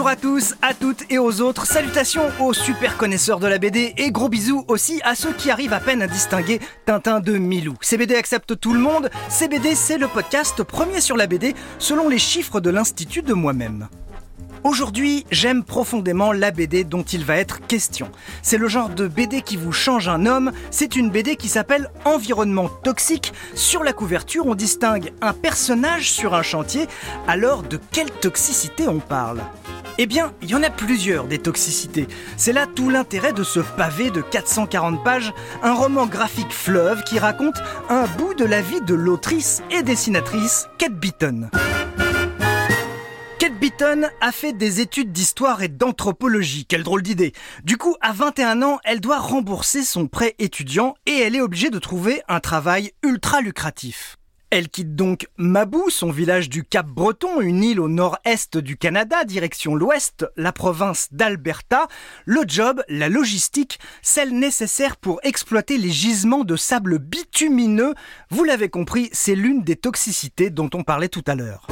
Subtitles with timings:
[0.00, 1.66] Bonjour à tous, à toutes et aux autres.
[1.66, 5.74] Salutations aux super connaisseurs de la BD et gros bisous aussi à ceux qui arrivent
[5.74, 7.74] à peine à distinguer Tintin de Milou.
[7.82, 9.10] CBD accepte tout le monde.
[9.28, 13.90] CBD, c'est le podcast premier sur la BD selon les chiffres de l'Institut de moi-même.
[14.62, 18.10] Aujourd'hui, j'aime profondément la BD dont il va être question.
[18.42, 21.90] C'est le genre de BD qui vous change un homme, c'est une BD qui s'appelle
[22.04, 23.32] Environnement toxique.
[23.54, 26.88] Sur la couverture, on distingue un personnage sur un chantier,
[27.26, 29.40] alors de quelle toxicité on parle?
[29.96, 32.06] Eh bien, il y en a plusieurs des toxicités.
[32.36, 35.32] C'est là tout l'intérêt de ce pavé de 440 pages,
[35.62, 37.56] un roman graphique fleuve qui raconte
[37.88, 41.50] un bout de la vie de l'autrice et dessinatrice Kate Beaton.
[43.82, 46.66] A fait des études d'histoire et d'anthropologie.
[46.66, 47.32] Quelle drôle d'idée.
[47.64, 51.70] Du coup, à 21 ans, elle doit rembourser son prêt étudiant et elle est obligée
[51.70, 54.18] de trouver un travail ultra lucratif.
[54.50, 59.24] Elle quitte donc Mabou, son village du Cap Breton, une île au nord-est du Canada,
[59.24, 61.88] direction l'ouest, la province d'Alberta.
[62.26, 67.94] Le job, la logistique, celle nécessaire pour exploiter les gisements de sable bitumineux.
[68.28, 71.66] Vous l'avez compris, c'est l'une des toxicités dont on parlait tout à l'heure.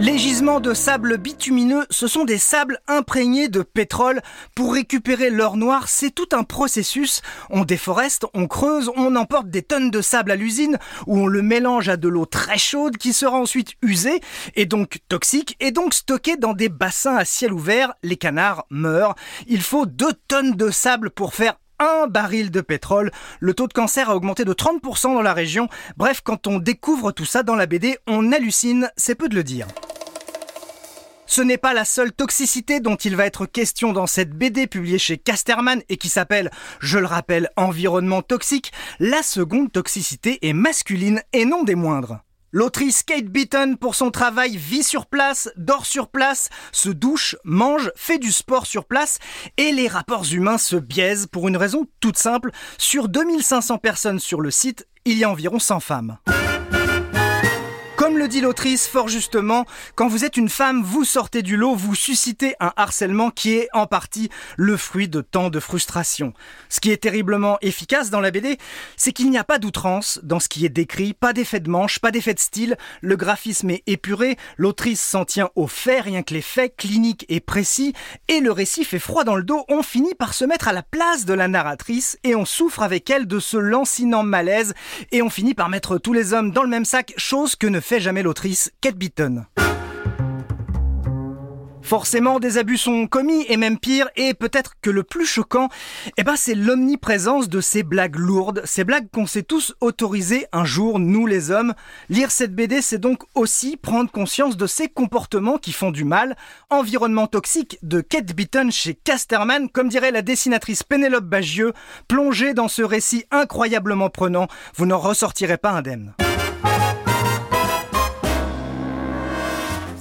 [0.00, 4.22] Les gisements de sable bitumineux, ce sont des sables imprégnés de pétrole.
[4.54, 7.20] Pour récupérer l'or noir, c'est tout un processus.
[7.50, 11.42] On déforeste, on creuse, on emporte des tonnes de sable à l'usine, où on le
[11.42, 14.20] mélange à de l'eau très chaude qui sera ensuite usée,
[14.54, 17.92] et donc toxique, et donc stocké dans des bassins à ciel ouvert.
[18.04, 19.16] Les canards meurent.
[19.48, 23.10] Il faut deux tonnes de sable pour faire un baril de pétrole.
[23.40, 25.68] Le taux de cancer a augmenté de 30% dans la région.
[25.96, 29.42] Bref, quand on découvre tout ça dans la BD, on hallucine, c'est peu de le
[29.42, 29.66] dire.
[31.30, 34.98] Ce n'est pas la seule toxicité dont il va être question dans cette BD publiée
[34.98, 38.72] chez Casterman et qui s'appelle, je le rappelle, Environnement toxique.
[38.98, 42.20] La seconde toxicité est masculine et non des moindres.
[42.50, 47.92] L'autrice Kate Beaton, pour son travail, vit sur place, dort sur place, se douche, mange,
[47.94, 49.18] fait du sport sur place,
[49.58, 52.52] et les rapports humains se biaisent pour une raison toute simple.
[52.78, 56.16] Sur 2500 personnes sur le site, il y a environ 100 femmes.
[58.08, 61.74] Comme le dit l'autrice fort justement, quand vous êtes une femme, vous sortez du lot,
[61.74, 66.32] vous suscitez un harcèlement qui est en partie le fruit de tant de frustration.
[66.70, 68.56] Ce qui est terriblement efficace dans la BD,
[68.96, 71.98] c'est qu'il n'y a pas d'outrance dans ce qui est décrit, pas d'effet de manche,
[71.98, 76.32] pas d'effet de style, le graphisme est épuré, l'autrice s'en tient aux faits, rien que
[76.32, 77.92] les faits, cliniques et précis,
[78.28, 80.82] et le récit fait froid dans le dos, on finit par se mettre à la
[80.82, 84.72] place de la narratrice et on souffre avec elle de ce lancinant malaise.
[85.12, 87.80] Et on finit par mettre tous les hommes dans le même sac, chose que ne
[87.80, 89.44] fait jamais l'autrice Kate Beaton.
[91.88, 95.70] Forcément, des abus sont commis, et même pire, et peut-être que le plus choquant,
[96.18, 100.66] eh ben, c'est l'omniprésence de ces blagues lourdes, ces blagues qu'on s'est tous autorisées un
[100.66, 101.72] jour, nous les hommes.
[102.10, 106.36] Lire cette BD, c'est donc aussi prendre conscience de ces comportements qui font du mal.
[106.68, 111.72] Environnement toxique de Kate Beaton chez Casterman, comme dirait la dessinatrice Pénélope Bagieux,
[112.06, 116.12] plongez dans ce récit incroyablement prenant, vous n'en ressortirez pas indemne.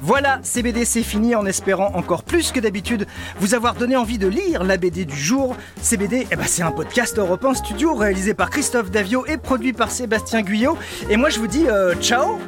[0.07, 3.05] Voilà, CBD c'est fini en espérant encore plus que d'habitude
[3.41, 5.57] vous avoir donné envie de lire la BD du jour.
[5.81, 9.91] CBD, eh ben, c'est un podcast Europe Studio réalisé par Christophe Davio et produit par
[9.91, 10.77] Sébastien Guyot.
[11.09, 12.39] Et moi je vous dis euh, ciao